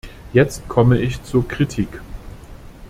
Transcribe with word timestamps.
Jetzt 0.33 0.67
komme 0.67 0.97
ich 0.99 1.21
zur 1.21 1.47
Kritik. 1.47 2.01